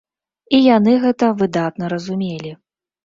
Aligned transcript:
І 0.57 0.61
яны 0.77 0.95
гэта 1.05 1.29
выдатна 1.41 1.91
разумелі. 1.97 2.51